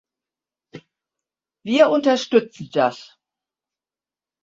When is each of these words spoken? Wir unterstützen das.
Wir 1.63 1.89
unterstützen 1.91 2.71
das. 2.71 3.19